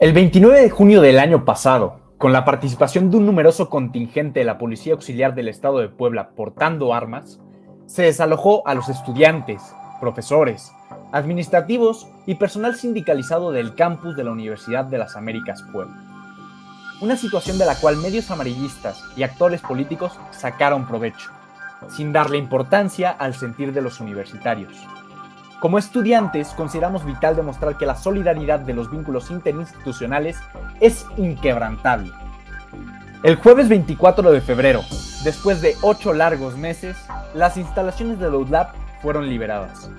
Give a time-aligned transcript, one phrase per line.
[0.00, 4.44] El 29 de junio del año pasado, con la participación de un numeroso contingente de
[4.44, 7.38] la Policía Auxiliar del Estado de Puebla portando armas,
[7.86, 9.62] se desalojó a los estudiantes,
[10.00, 10.72] profesores,
[11.12, 15.94] administrativos y personal sindicalizado del campus de la Universidad de las Américas Puebla.
[17.00, 21.30] Una situación de la cual medios amarillistas y actores políticos sacaron provecho,
[21.88, 24.76] sin darle importancia al sentir de los universitarios.
[25.60, 30.38] Como estudiantes, consideramos vital demostrar que la solidaridad de los vínculos interinstitucionales
[30.80, 32.10] es inquebrantable.
[33.22, 34.82] El jueves 24 de febrero,
[35.24, 36.96] después de ocho largos meses,
[37.34, 39.90] las instalaciones de la fueron liberadas.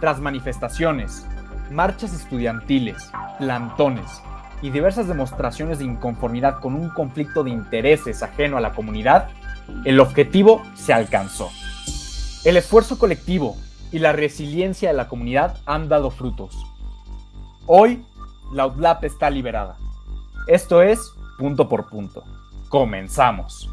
[0.00, 1.24] Tras manifestaciones,
[1.70, 4.22] marchas estudiantiles, plantones
[4.62, 9.28] y diversas demostraciones de inconformidad con un conflicto de intereses ajeno a la comunidad,
[9.84, 11.50] el objetivo se alcanzó.
[12.44, 13.56] El esfuerzo colectivo
[13.94, 16.66] y la resiliencia de la comunidad han dado frutos.
[17.66, 18.04] Hoy,
[18.52, 19.76] la UDLAP está liberada.
[20.48, 22.24] Esto es punto por punto.
[22.68, 23.70] Comenzamos.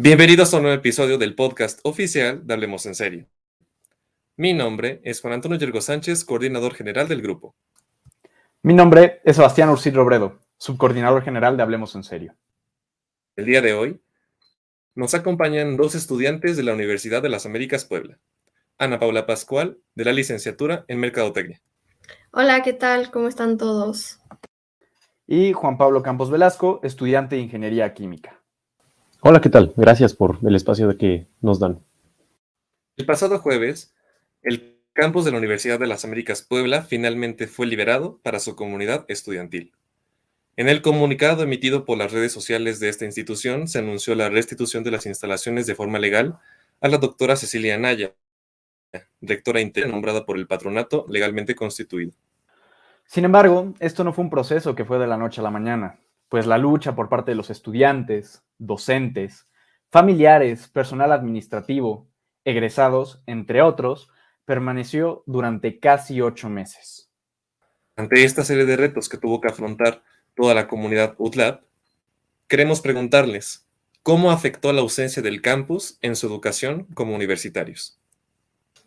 [0.00, 3.26] Bienvenidos a un nuevo episodio del podcast oficial de Hablemos en Serio.
[4.36, 7.56] Mi nombre es Juan Antonio Yergo Sánchez, coordinador general del grupo.
[8.62, 12.36] Mi nombre es Sebastián Ursid Robredo, subcoordinador general de Hablemos en Serio.
[13.34, 14.00] El día de hoy
[14.94, 18.20] nos acompañan dos estudiantes de la Universidad de las Américas Puebla.
[18.78, 21.60] Ana Paula Pascual, de la licenciatura en Mercadotecnia.
[22.30, 23.10] Hola, ¿qué tal?
[23.10, 24.20] ¿Cómo están todos?
[25.26, 28.37] Y Juan Pablo Campos Velasco, estudiante de Ingeniería Química.
[29.20, 29.72] Hola, ¿qué tal?
[29.76, 31.80] Gracias por el espacio de que nos dan.
[32.96, 33.92] El pasado jueves,
[34.42, 39.04] el campus de la Universidad de las Américas Puebla finalmente fue liberado para su comunidad
[39.08, 39.72] estudiantil.
[40.56, 44.84] En el comunicado emitido por las redes sociales de esta institución se anunció la restitución
[44.84, 46.38] de las instalaciones de forma legal
[46.80, 48.14] a la doctora Cecilia Anaya,
[49.20, 52.12] rectora interna nombrada por el patronato legalmente constituido.
[53.04, 55.98] Sin embargo, esto no fue un proceso que fue de la noche a la mañana
[56.28, 59.48] pues la lucha por parte de los estudiantes, docentes,
[59.90, 62.08] familiares, personal administrativo,
[62.44, 64.10] egresados, entre otros,
[64.44, 67.10] permaneció durante casi ocho meses.
[67.96, 70.02] Ante esta serie de retos que tuvo que afrontar
[70.34, 71.60] toda la comunidad UTLAB,
[72.46, 73.66] queremos preguntarles,
[74.02, 77.98] ¿cómo afectó la ausencia del campus en su educación como universitarios?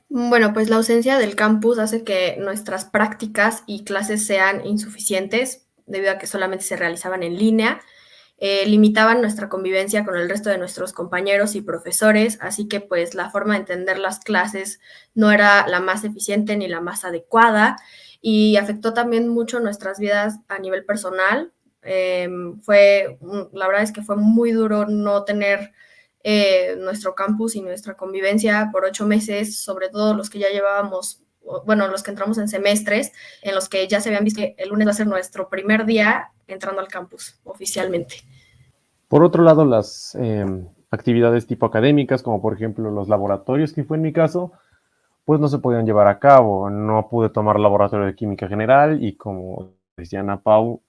[0.10, 6.12] Bueno, pues la ausencia del campus hace que nuestras prácticas y clases sean insuficientes debido
[6.12, 7.82] a que solamente se realizaban en línea,
[8.44, 13.14] eh, limitaban nuestra convivencia con el resto de nuestros compañeros y profesores, así que pues
[13.14, 14.80] la forma de entender las clases
[15.14, 17.78] no era la más eficiente ni la más adecuada
[18.20, 21.54] y afectó también mucho nuestras vidas a nivel personal.
[21.84, 23.20] Em, fue,
[23.54, 25.72] la verdad es que fue muy duro no tener
[26.24, 31.22] eh, nuestro campus y nuestra convivencia por ocho meses, sobre todo los que ya llevábamos
[31.66, 34.70] bueno, los que entramos en semestres, en los que ya se habían visto que el
[34.70, 38.16] lunes va a ser nuestro primer día entrando al campus oficialmente.
[39.08, 43.98] Por otro lado, las em, actividades tipo académicas, como por ejemplo los laboratorios, que fue
[43.98, 44.54] en mi caso,
[45.26, 46.70] pues no se podían llevar a cabo.
[46.70, 50.82] No pude tomar laboratorio de química general y como decía Ana Pau,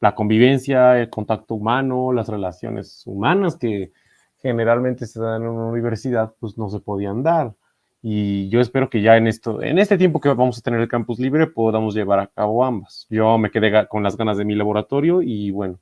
[0.00, 3.92] la convivencia, el contacto humano, las relaciones humanas que
[4.38, 7.54] generalmente se dan en una universidad, pues no se podían dar.
[8.02, 10.88] Y yo espero que ya en esto, en este tiempo que vamos a tener el
[10.88, 13.06] campus libre, podamos llevar a cabo ambas.
[13.10, 15.78] Yo me quedé con las ganas de mi laboratorio y bueno,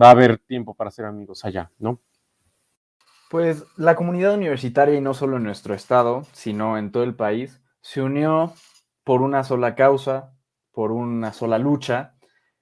[0.00, 2.00] va a haber tiempo para ser amigos allá, ¿no?
[3.30, 7.60] Pues la comunidad universitaria, y no solo en nuestro estado, sino en todo el país,
[7.80, 8.54] se unió
[9.02, 10.32] por una sola causa,
[10.72, 12.14] por una sola lucha,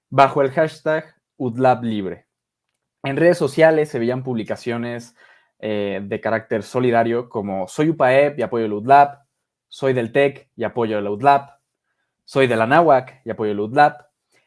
[0.09, 2.27] bajo el hashtag UDLAB Libre.
[3.03, 5.15] En redes sociales se veían publicaciones
[5.65, 9.23] eh, de carácter solidario como soy UPAEP y apoyo el UDLAP,
[9.69, 11.51] soy del TEC y apoyo el UDLAP,
[12.25, 14.01] soy de la NAWAC y apoyo el UDLAP,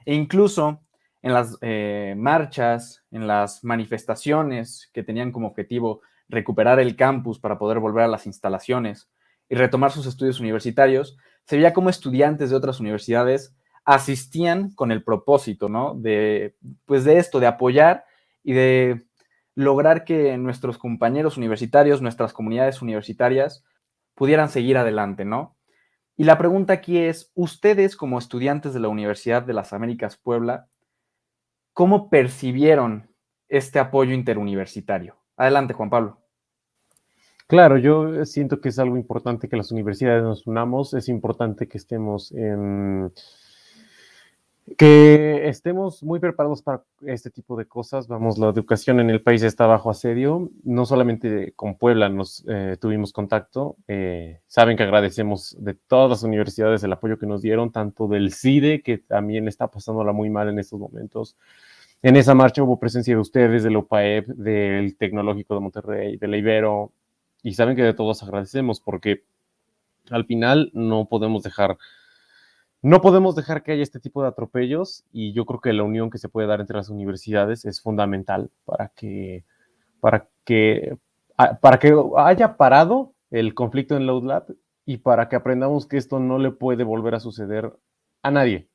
[0.04, 0.82] e incluso
[1.22, 7.56] en las eh, marchas, en las manifestaciones que tenían como objetivo recuperar el campus para
[7.56, 9.08] poder volver a las instalaciones
[9.48, 11.16] y retomar sus estudios universitarios,
[11.46, 15.94] se veía como estudiantes de otras universidades asistían con el propósito, ¿no?
[15.94, 18.04] De, pues de esto, de apoyar
[18.44, 19.05] y de
[19.56, 23.64] lograr que nuestros compañeros universitarios, nuestras comunidades universitarias
[24.14, 25.56] pudieran seguir adelante, ¿no?
[26.16, 30.68] Y la pregunta aquí es, ustedes como estudiantes de la Universidad de las Américas Puebla,
[31.72, 33.10] ¿cómo percibieron
[33.48, 35.16] este apoyo interuniversitario?
[35.36, 36.20] Adelante, Juan Pablo.
[37.46, 41.78] Claro, yo siento que es algo importante que las universidades nos unamos, es importante que
[41.78, 43.12] estemos en
[44.76, 48.08] que estemos muy preparados para este tipo de cosas.
[48.08, 50.50] Vamos, la educación en el país está bajo asedio.
[50.64, 53.76] No solamente con Puebla nos eh, tuvimos contacto.
[53.86, 58.32] Eh, saben que agradecemos de todas las universidades el apoyo que nos dieron, tanto del
[58.32, 61.36] CIDE, que también está pasándola muy mal en estos momentos.
[62.02, 66.36] En esa marcha hubo presencia de ustedes, del OPAEP, del Tecnológico de Monterrey, de la
[66.36, 66.92] Ibero,
[67.42, 69.22] y saben que de todos agradecemos porque
[70.10, 71.78] al final no podemos dejar
[72.86, 76.08] no podemos dejar que haya este tipo de atropellos y yo creo que la unión
[76.08, 79.44] que se puede dar entre las universidades es fundamental para que,
[79.98, 80.96] para que,
[81.60, 86.20] para que haya parado el conflicto en Load Lab y para que aprendamos que esto
[86.20, 87.72] no le puede volver a suceder
[88.22, 88.68] a nadie.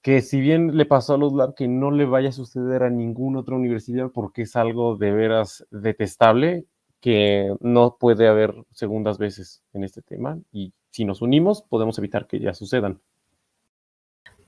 [0.00, 2.88] Que si bien le pasó a Load Lab, que no le vaya a suceder a
[2.88, 6.64] ninguna otra universidad porque es algo de veras detestable
[7.02, 12.26] que no puede haber segundas veces en este tema y si nos unimos podemos evitar
[12.26, 12.98] que ya sucedan.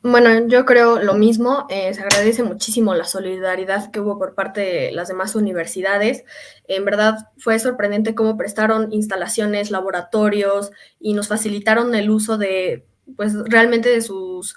[0.02, 1.66] Bueno, yo creo lo mismo.
[1.70, 6.24] Eh, se agradece muchísimo la solidaridad que hubo por parte de las demás universidades.
[6.68, 12.86] En verdad fue sorprendente cómo prestaron instalaciones, laboratorios y nos facilitaron el uso de,
[13.16, 14.56] pues realmente de sus,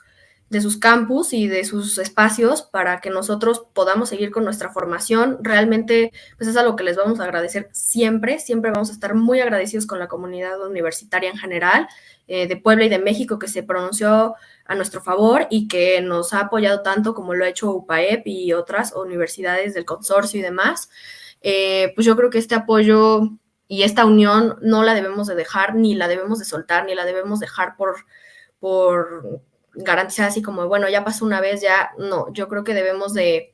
[0.51, 5.37] de sus campus y de sus espacios para que nosotros podamos seguir con nuestra formación.
[5.41, 8.37] Realmente, pues es algo que les vamos a agradecer siempre.
[8.37, 11.87] Siempre vamos a estar muy agradecidos con la comunidad universitaria en general
[12.27, 16.33] eh, de Puebla y de México que se pronunció a nuestro favor y que nos
[16.33, 20.89] ha apoyado tanto como lo ha hecho UPAEP y otras universidades del consorcio y demás.
[21.39, 23.21] Eh, pues yo creo que este apoyo
[23.69, 27.05] y esta unión no la debemos de dejar, ni la debemos de soltar, ni la
[27.05, 28.05] debemos dejar por,
[28.59, 29.41] por
[29.73, 33.53] garantizar así como, bueno, ya pasó una vez, ya no, yo creo que debemos de,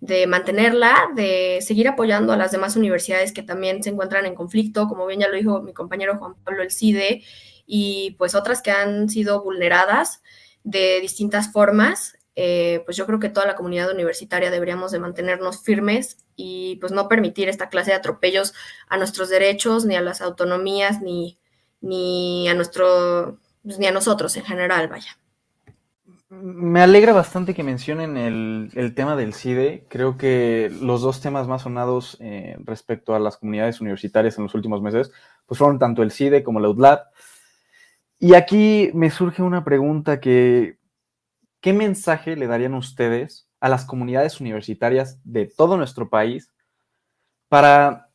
[0.00, 4.88] de mantenerla, de seguir apoyando a las demás universidades que también se encuentran en conflicto,
[4.88, 7.24] como bien ya lo dijo mi compañero Juan Pablo El CIDE,
[7.66, 10.22] y pues otras que han sido vulneradas
[10.62, 15.62] de distintas formas, eh, pues yo creo que toda la comunidad universitaria deberíamos de mantenernos
[15.62, 18.52] firmes y pues no permitir esta clase de atropellos
[18.88, 21.38] a nuestros derechos, ni a las autonomías, ni,
[21.80, 25.18] ni a nuestro, pues, ni a nosotros en general, vaya.
[26.28, 29.86] Me alegra bastante que mencionen el, tema del CIDE.
[29.88, 34.54] Creo que los dos temas más sonados eh, respecto a las comunidades universitarias en los
[34.56, 35.12] últimos meses,
[35.46, 37.06] pues fueron tanto el CIDE como la UDLAT.
[38.18, 40.78] Y aquí me surge una pregunta que,
[41.60, 46.52] ¿qué mensaje le darían ustedes a las comunidades universitarias de todo nuestro país
[47.48, 48.10] para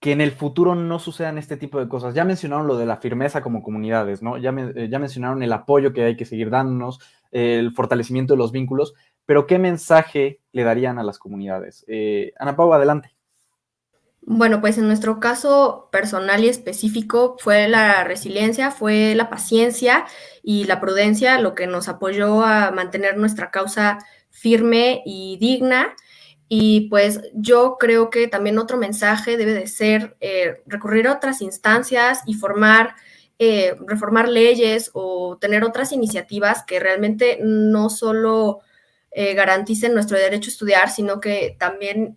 [0.00, 2.12] que en el futuro no sucedan este tipo de cosas?
[2.14, 4.36] Ya mencionaron lo de la firmeza como comunidades, ¿no?
[4.36, 6.98] Ya, eh, ya mencionaron el apoyo que hay que seguir dándonos,
[7.32, 8.94] el fortalecimiento de los vínculos,
[9.26, 11.84] pero ¿qué mensaje le darían a las comunidades?
[11.88, 13.14] Eh, Ana Pau, adelante.
[14.24, 20.04] Bueno, pues en nuestro caso personal y específico fue la resiliencia, fue la paciencia
[20.44, 23.98] y la prudencia lo que nos apoyó a mantener nuestra causa
[24.30, 25.96] firme y digna.
[26.48, 31.40] Y pues yo creo que también otro mensaje debe de ser eh, recurrir a otras
[31.40, 32.94] instancias y formar,
[33.44, 38.60] eh, reformar leyes o tener otras iniciativas que realmente no solo
[39.10, 42.16] eh, garanticen nuestro derecho a estudiar, sino que también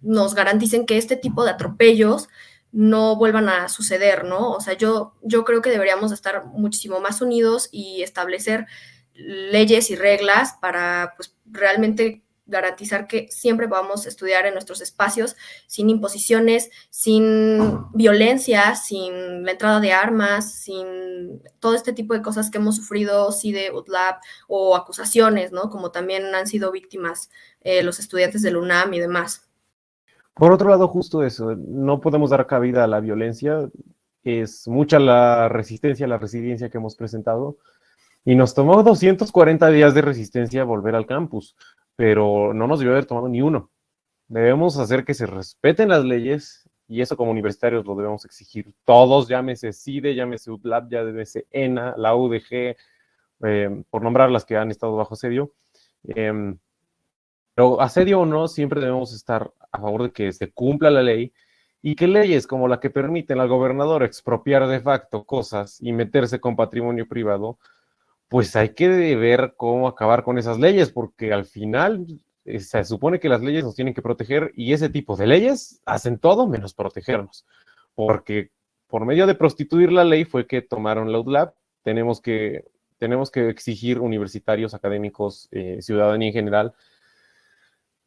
[0.00, 2.28] nos garanticen que este tipo de atropellos
[2.70, 4.52] no vuelvan a suceder, ¿no?
[4.52, 8.66] O sea, yo, yo creo que deberíamos estar muchísimo más unidos y establecer
[9.14, 15.36] leyes y reglas para pues, realmente garantizar que siempre podamos estudiar en nuestros espacios
[15.66, 22.50] sin imposiciones, sin violencia, sin la entrada de armas, sin todo este tipo de cosas
[22.50, 24.16] que hemos sufrido, de UTLAB
[24.48, 25.70] o acusaciones, ¿no?
[25.70, 29.48] Como también han sido víctimas eh, los estudiantes del UNAM y demás.
[30.34, 33.70] Por otro lado, justo eso, no podemos dar cabida a la violencia,
[34.22, 37.56] es mucha la resistencia, la resiliencia que hemos presentado,
[38.24, 41.56] y nos tomó 240 días de resistencia volver al campus,
[41.96, 43.70] pero no nos debió haber tomado ni uno.
[44.28, 49.28] Debemos hacer que se respeten las leyes, y eso como universitarios lo debemos exigir todos,
[49.28, 52.76] llámese CIDE, llámese UTLAB, llámese ENA, la UDG,
[53.44, 55.52] eh, por nombrar las que han estado bajo asedio.
[56.04, 56.58] Em,
[57.54, 61.32] pero asedio o no, siempre debemos estar a favor de que se cumpla la ley
[61.82, 66.40] y que leyes como la que permiten al gobernador expropiar de facto cosas y meterse
[66.40, 67.58] con patrimonio privado,
[68.28, 72.06] pues hay que ver cómo acabar con esas leyes, porque al final
[72.44, 75.80] eh, se supone que las leyes nos tienen que proteger y ese tipo de leyes
[75.84, 77.46] hacen todo menos protegernos,
[77.94, 78.50] porque
[78.88, 82.64] por medio de prostituir la ley fue que tomaron la UDLAB, tenemos que,
[82.98, 86.74] tenemos que exigir universitarios, académicos, eh, ciudadanía en general,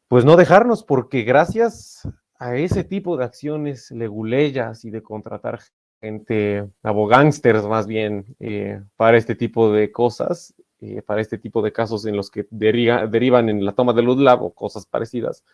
[0.08, 2.08] pues no dejarnos, porque gracias
[2.38, 5.60] a ese tipo de acciones leguleyas y de contratar
[6.00, 11.72] gente, abogánsters más bien, eh, para este tipo de cosas, eh, para este tipo de
[11.72, 15.44] casos en los que derivan en la toma de luz lab o cosas parecidas,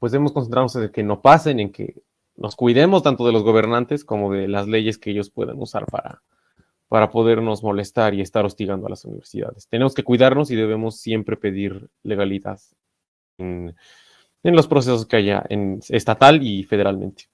[0.00, 2.02] pues debemos concentrarnos en que no pasen, en que
[2.36, 6.22] nos cuidemos tanto de los gobernantes como de las leyes que ellos puedan usar para,
[6.88, 9.68] para podernos molestar y estar hostigando a las universidades.
[9.68, 12.60] Tenemos que cuidarnos y debemos siempre pedir legalidad
[13.38, 13.76] en,
[14.42, 17.24] en los procesos que haya en estatal y federalmente.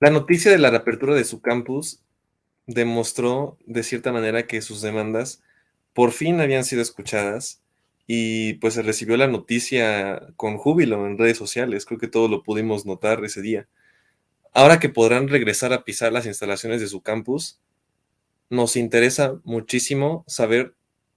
[0.00, 2.00] La noticia de la reapertura de su campus
[2.66, 5.42] demostró de cierta manera que sus demandas
[5.92, 7.62] por fin habían sido escuchadas
[8.06, 12.44] y pues se recibió la noticia con júbilo en redes sociales, creo que todos lo
[12.44, 13.66] pudimos notar ese día.
[14.54, 17.60] Ahora que podrán regresar a pisar las instalaciones de su campus,
[18.50, 20.74] nos interesa muchísimo saber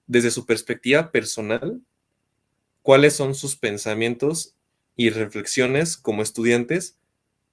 [0.08, 1.80] desde su perspectiva personal
[2.82, 4.56] cuáles son sus pensamientos
[4.96, 6.98] y reflexiones como estudiantes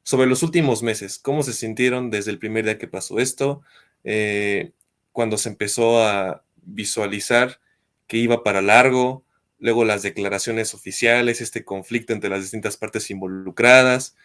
[0.10, 3.62] sobre los últimos meses, cómo se sintieron desde el primer día que pasó esto,
[4.04, 4.72] eh,
[5.12, 7.60] cuando se empezó a visualizar
[8.08, 9.24] que iba para largo,
[9.60, 14.16] luego las declaraciones oficiales, este conflicto entre las distintas partes involucradas,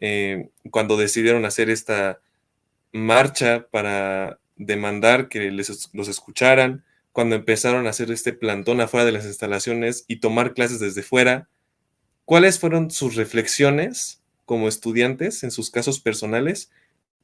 [0.00, 2.22] eh, cuando decidieron hacer esta
[2.90, 9.12] marcha para demandar que les, los escucharan, cuando empezaron a hacer este plantón afuera de
[9.12, 11.50] las instalaciones y tomar clases desde fuera,
[12.24, 16.70] ¿cuáles fueron sus reflexiones como estudiantes en sus casos personales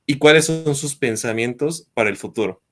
[0.06, 2.62] y cuáles son sus pensamientos para el futuro.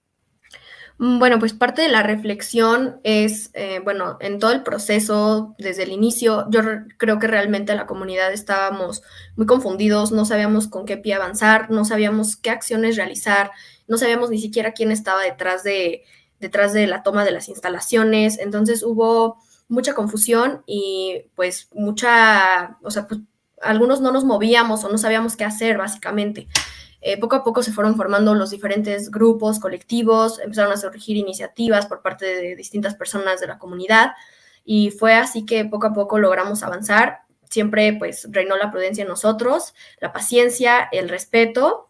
[0.98, 5.84] Mm, bueno, pues parte de la reflexión es, eh, bueno, en todo el proceso, desde
[5.84, 6.60] el inicio, yo
[6.96, 9.02] creo que realmente la comunidad estábamos
[9.36, 13.52] muy confundidos, no sabíamos con qué pie avanzar, no sabíamos qué acciones realizar,
[13.86, 16.02] no sabíamos ni siquiera quién estaba detrás de,
[16.40, 19.38] detrás de la toma de las instalaciones, entonces hubo
[19.68, 23.20] mucha confusión y pues mucha, o sea, pues
[23.62, 26.48] algunos no nos movíamos o no sabíamos qué hacer, básicamente.
[27.00, 31.86] Eh, poco a poco se fueron formando los diferentes grupos, colectivos, empezaron a surgir iniciativas
[31.86, 34.12] por parte de distintas personas de la comunidad
[34.64, 37.20] y fue así que poco a poco logramos avanzar.
[37.48, 41.87] Siempre pues reinó la prudencia en nosotros, la paciencia, el respeto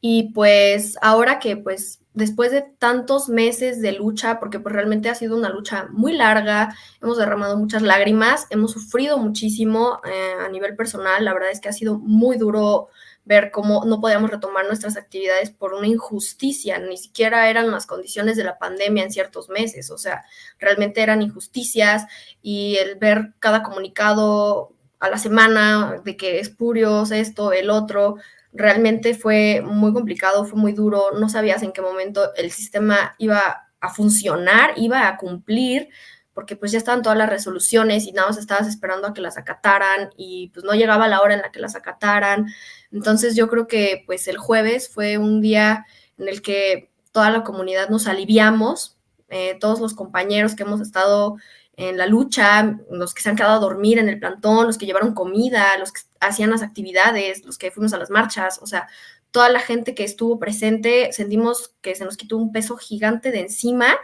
[0.00, 5.14] y pues ahora que pues después de tantos meses de lucha, porque pues realmente ha
[5.14, 10.76] sido una lucha muy larga, hemos derramado muchas lágrimas, hemos sufrido muchísimo eh, a nivel
[10.76, 12.88] personal, la verdad es que ha sido muy duro
[13.24, 18.36] ver cómo no podíamos retomar nuestras actividades por una injusticia, ni siquiera eran las condiciones
[18.36, 20.24] de la pandemia en ciertos meses, o sea,
[20.58, 22.06] realmente eran injusticias
[22.42, 28.16] y el ver cada comunicado a la semana de que espurios, esto, el otro,
[28.54, 33.68] realmente fue muy complicado, fue muy duro, no sabías en qué momento el sistema iba
[33.80, 35.88] a funcionar, iba a cumplir,
[36.32, 39.36] porque pues ya estaban todas las resoluciones y nada más estabas esperando a que las
[39.36, 42.46] acataran y pues no llegaba la hora en la que las acataran.
[42.90, 45.84] Entonces yo creo que pues el jueves fue un día
[46.16, 51.36] en el que toda la comunidad nos aliviamos, eh, todos los compañeros que hemos estado
[51.76, 54.86] en la lucha, los que se han quedado a dormir en el plantón, los que
[54.86, 58.88] llevaron comida, los que hacían las actividades, los que fuimos a las marchas, o sea,
[59.30, 63.40] toda la gente que estuvo presente, sentimos que se nos quitó un peso gigante de
[63.40, 63.96] encima,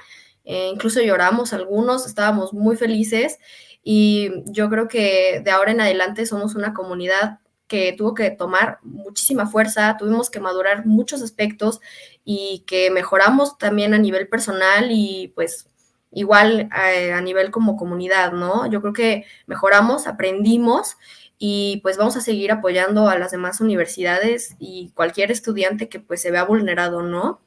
[0.44, 3.38] eh, incluso lloramos algunos, estábamos muy felices
[3.84, 8.80] y yo creo que de ahora en adelante somos una comunidad que tuvo que tomar
[8.82, 11.80] muchísima fuerza, tuvimos que madurar muchos aspectos
[12.24, 15.69] y que mejoramos también a nivel personal y pues
[16.12, 18.66] igual eh, a, nivel como comunidad, ¿no?
[18.66, 20.96] Yo creo que mejoramos, aprendimos
[21.38, 26.20] y pues vamos a seguir apoyando a las demás universidades y cualquier estudiante que pues
[26.20, 27.40] se vea vulnerado, ¿no?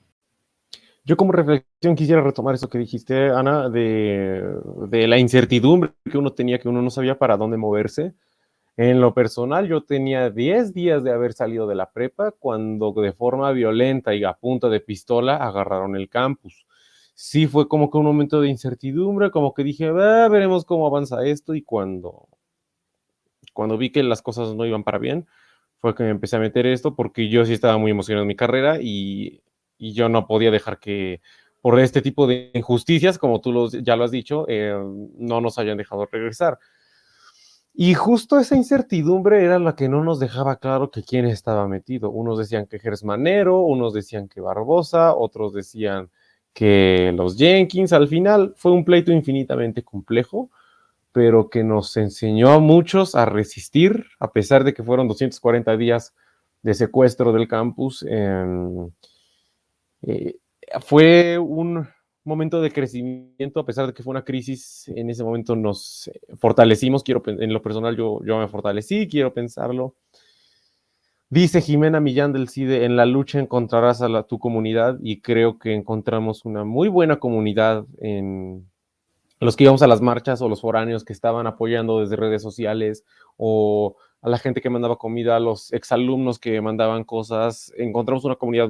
[1.05, 4.41] Yo como reflexión quisiera retomar eso que dijiste, Ana, de,
[4.87, 8.13] de, la incertidumbre que uno tenía, que uno no sabía para dónde moverse.
[8.77, 13.11] En lo personal, yo tenía 10 días de haber salido de la prepa cuando de
[13.11, 16.65] forma violenta y a punta de pistola agarraron el campus
[17.13, 21.25] sí fue como que un momento de incertidumbre, como que dije, ah, veremos cómo avanza
[21.25, 22.27] esto y cuando,
[23.53, 25.27] cuando vi que las cosas no iban para bien,
[25.79, 28.35] fue que me empecé a meter esto porque yo sí estaba muy emocionado en mi
[28.35, 29.41] carrera y,
[29.79, 31.19] yo no podía dejar que
[31.59, 34.73] por este tipo de injusticias, como tú ya lo has dicho, eh,
[35.17, 36.57] no nos hayan dejado regresar.
[37.73, 42.11] Y justo esa incertidumbre era la que no nos dejaba claro que quién estaba metido.
[42.11, 46.09] Unos decían que Gersmanero, unos decían que Barbosa, otros decían
[46.53, 47.93] que los Jenkins.
[47.93, 50.49] Al final fue un pleito infinitamente complejo,
[51.11, 56.13] pero que nos enseñó a muchos a resistir, a pesar de que fueron 240 días
[56.61, 58.05] de secuestro del campus.
[58.07, 58.89] Em,
[60.03, 60.35] eh,
[60.81, 61.87] fue un
[62.23, 67.03] momento de crecimiento, a pesar de que fue una crisis, en ese momento nos fortalecimos,
[67.03, 69.95] quiero, en lo personal yo, yo me fortalecí, quiero pensarlo.
[71.33, 75.73] Dice Jimena Millán del CIDE, en la lucha encontrarás a tu comunidad y creo que
[75.73, 78.69] encontramos una muy buena comunidad en
[79.39, 83.03] los que íbamos a las marchas o los foráneos que estaban apoyando desde redes sociales
[83.35, 87.73] o a la gente que mandaba comida, a los exalumnos que mandaban cosas.
[87.77, 88.69] Encontramos una comunidad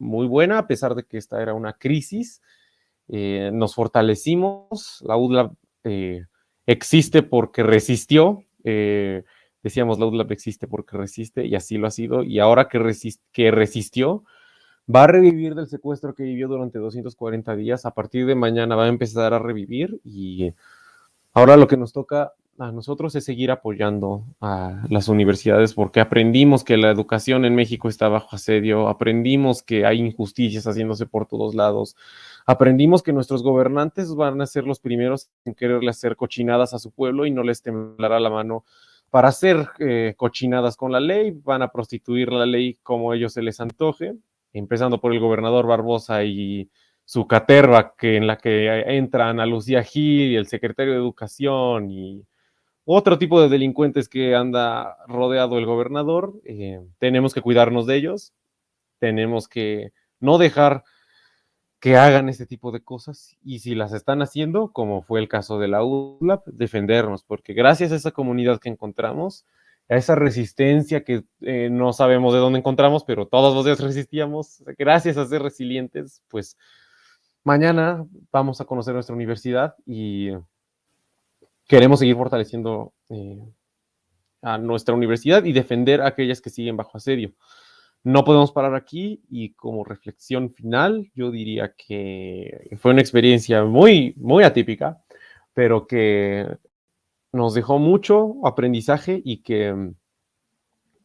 [0.00, 2.42] muy buena a pesar de que esta era una crisis.
[3.06, 5.52] Eh, nos fortalecimos, la UDLAB
[5.84, 6.24] eh,
[6.66, 8.42] existe porque resistió.
[8.64, 9.22] Eh,
[9.62, 12.22] decíamos, UDLAB existe porque resiste y así lo ha sido.
[12.22, 12.80] Y ahora que,
[13.32, 14.24] que resistió,
[14.92, 17.86] va a revivir del secuestro que vivió durante 240 días.
[17.86, 20.52] A partir de mañana va a empezar a revivir y
[21.32, 26.64] ahora lo que nos toca a nosotros es seguir apoyando a las universidades porque aprendimos
[26.64, 31.54] que la educación en México está bajo asedio, aprendimos que hay injusticias haciéndose por todos
[31.54, 31.96] lados,
[32.44, 36.90] aprendimos que nuestros gobernantes van a ser los primeros en quererle hacer cochinadas a su
[36.90, 38.64] pueblo y no les temblará la mano
[39.12, 43.42] para hacer eh, cochinadas con la ley, van a prostituir la ley como ellos se
[43.42, 44.14] les antoje
[44.52, 46.70] empezando por el gobernador Barbosa y
[47.04, 48.66] su caterva, que en la que
[48.96, 52.24] entra Ana Lucía Gil y el secretario de Educación y
[52.84, 56.40] otro tipo de delincuentes que anda rodeado el gobernador.
[56.44, 58.32] Eh, tenemos que cuidarnos de ellos,
[58.98, 60.84] tenemos que no dejar
[61.82, 65.58] que hagan este tipo de cosas y si las están haciendo, como fue el caso
[65.58, 69.46] de la ULAP, defendernos, porque gracias a esa comunidad que encontramos,
[69.88, 74.62] a esa resistencia que eh, no sabemos de dónde encontramos, pero todos los días resistíamos.
[74.78, 76.56] Gracias a ser resilientes, pues
[77.42, 80.30] mañana vamos a conocer nuestra universidad y
[81.66, 83.44] queremos seguir fortaleciendo eh,
[84.40, 87.32] a nuestra universidad y defender a aquellas que siguen bajo asedio.
[88.04, 94.14] No podemos parar aquí y como reflexión final, yo diría que fue una experiencia muy,
[94.16, 95.02] muy atípica,
[95.54, 96.46] pero que
[97.32, 99.92] nos dejó mucho aprendizaje y que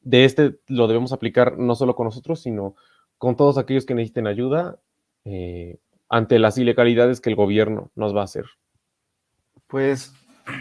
[0.01, 2.75] de este lo debemos aplicar no solo con nosotros, sino
[3.17, 4.79] con todos aquellos que necesiten ayuda
[5.25, 8.45] eh, ante las ilegalidades que el gobierno nos va a hacer.
[9.67, 10.13] Pues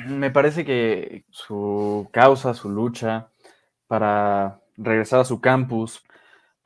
[0.08, 3.28] me parece que su causa, su lucha
[3.86, 6.02] para regresar a su campus,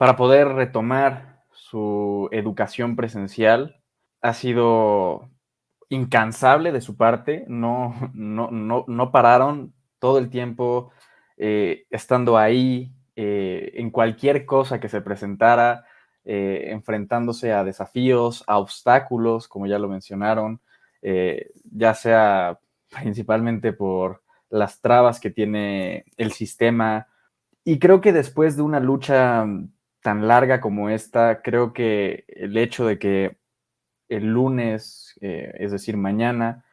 [0.00, 3.82] para poder retomar su educación presencial,
[4.22, 5.28] ha sido
[5.90, 10.90] incansable de su parte, no, no, no, no pararon todo el tiempo
[11.36, 15.84] eh, estando ahí eh, en cualquier cosa que se presentara,
[16.24, 20.62] eh, enfrentándose a desafíos, a obstáculos, como ya lo mencionaron,
[21.02, 22.58] ya sea
[22.88, 27.06] principalmente por las trabas que tiene el sistema.
[27.64, 29.44] Y creo que después de una lucha
[30.02, 33.36] tan larga como esta, creo que el hecho de que
[34.08, 36.64] el lunes, eh, es decir, mañana,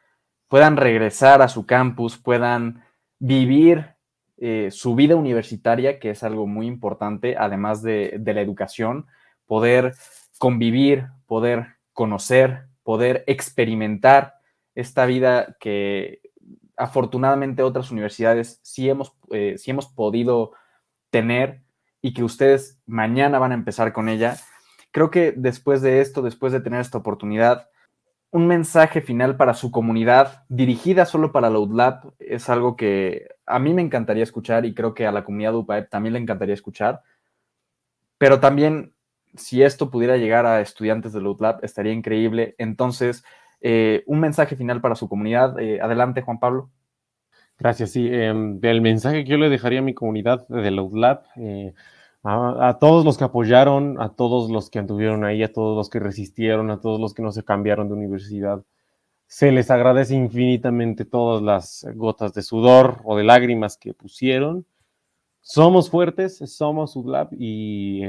[0.48, 2.82] puedan regresar a su campus, puedan
[3.18, 3.94] vivir
[4.38, 9.06] eh, su vida universitaria, que es algo muy importante, además de, la educación,
[9.46, 9.94] poder
[10.38, 14.34] convivir, poder conocer, poder experimentar
[14.74, 16.20] esta vida que
[16.76, 20.52] afortunadamente otras universidades sí hemos, eh, sí hemos podido
[21.10, 21.62] tener
[22.00, 24.36] y que ustedes mañana van a empezar con ella
[24.90, 27.68] Creo que después de esto, después de tener esta oportunidad,
[28.30, 33.58] un mensaje final para su comunidad dirigida solo para la UDLAB es algo que a
[33.58, 37.02] mí me encantaría escuchar y creo que a la comunidad UPAEP también le encantaría escuchar.
[38.18, 38.94] Pero también,
[39.34, 42.54] si esto pudiera llegar a estudiantes de la UDLAB, estaría increíble.
[42.58, 43.24] Entonces,
[43.60, 45.58] eh, un mensaje final para su comunidad.
[45.58, 46.70] Eh, adelante, Juan Pablo.
[47.58, 48.08] Gracias, sí.
[48.08, 51.74] Em, el mensaje que yo le dejaría a mi comunidad de la UDLAB eh,
[52.22, 55.98] a, todos los que apoyaron, a todos los que anduvieron ahí, a todos los que
[55.98, 58.64] resistieron, a todos los que no se cambiaron de universidad.
[59.26, 64.66] Se les agradece infinitamente todas las gotas de sudor o de lágrimas que pusieron.
[65.40, 68.02] Somos fuertes, somos UDLAB y,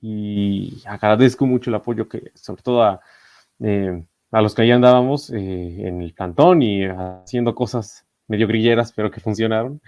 [0.00, 3.00] y agradezco mucho el apoyo que, sobre todo a,
[3.60, 8.92] eh, a los que ahí andábamos eh, en el plantón y haciendo cosas medio grilleras,
[8.92, 9.80] pero que funcionaron.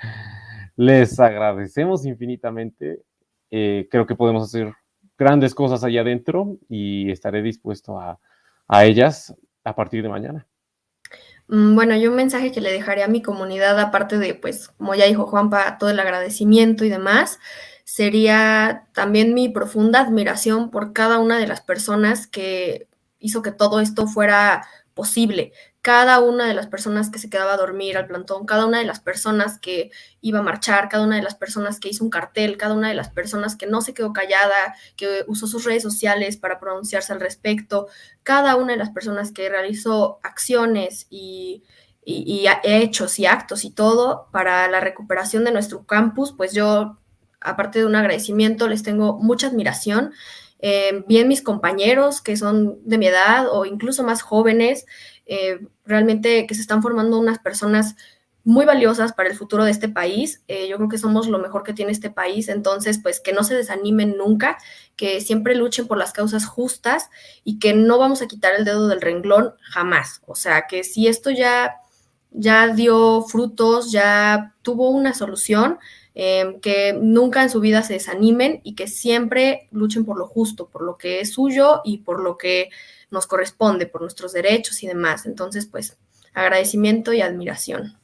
[0.76, 3.02] Les agradecemos infinitamente.
[3.50, 4.74] Eh, creo que podemos hacer
[5.18, 8.18] grandes cosas allá adentro y estaré dispuesto a,
[8.84, 10.46] ellas a partir de mañana.
[11.48, 14.94] Mm, bueno, yo un mensaje que le dejaré a mi comunidad, aparte de, pues, como
[14.94, 17.38] ya dijo Juanpa, todo el agradecimiento y demás,
[17.84, 23.80] sería también mi profunda admiración por cada una de las personas que hizo que todo
[23.80, 28.44] esto fuera posible cada una de las personas que se quedaba a dormir al plantón,
[28.44, 29.90] cada una de las personas que
[30.20, 32.94] iba a marchar, cada una de las personas que hizo un cartel, cada una de
[32.94, 37.20] las personas que no se quedó callada, que usó sus redes sociales para pronunciarse al
[37.20, 37.88] respecto,
[38.22, 41.62] cada una de las personas que realizó acciones y,
[42.04, 46.98] hechos y actos y todo para la recuperación de nuestro campus, pues yo
[47.40, 50.12] aparte de un agradecimiento, les tengo mucha admiración.
[50.62, 54.84] Eh, bien mis compañeros que son de mi edad o incluso más jóvenes,
[55.32, 57.94] eh, realmente que se están formando unas personas
[58.42, 60.42] muy valiosas para el futuro de este país.
[60.48, 63.44] Eh, yo creo que somos lo mejor que tiene este país, entonces pues que no
[63.44, 64.58] se desanimen nunca,
[64.96, 67.10] que siempre luchen por las causas justas
[67.44, 70.20] y que no vamos a quitar el dedo del renglón jamás.
[70.26, 71.76] O sea, que si esto ya
[72.32, 75.78] ya dio frutos, ya tuvo una solución,
[76.14, 80.68] em, que nunca en su vida se desanimen y que siempre luchen por lo justo,
[80.68, 82.70] por lo que es suyo y por lo que
[83.10, 85.26] nos corresponde, por nuestros derechos y demás.
[85.26, 85.96] Entonces, pues,
[86.34, 87.96] agradecimiento y admiración.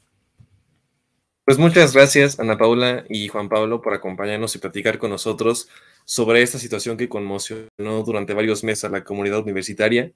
[1.44, 5.68] Pues muchas gracias, Ana Paula y Juan Pablo, por acompañarnos y platicar con nosotros
[6.04, 10.10] sobre esta situación que conmocionó durante varios meses a la comunidad universitaria.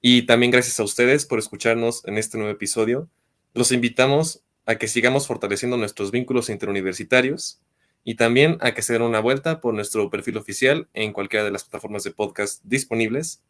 [0.00, 3.08] Y también gracias a ustedes por escucharnos en este nuevo episodio.
[3.52, 7.60] Los invitamos a que sigamos fortaleciendo nuestros vínculos interuniversitarios
[8.02, 11.50] y también a que se den una vuelta por nuestro perfil oficial en cualquiera de
[11.50, 13.42] las plataformas de podcast disponibles.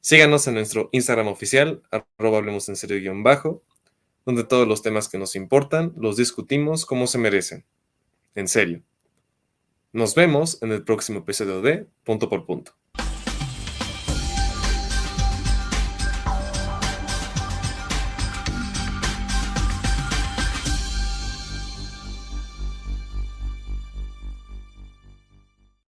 [0.00, 3.62] Síganos en nuestro Instagram oficial, arroba hablemos en serio guion bajo,
[4.24, 7.64] donde todos los temas que nos importan los discutimos como se merecen.
[8.34, 8.82] En serio.
[9.92, 12.72] Nos vemos en el próximo episodio de Punto por Punto.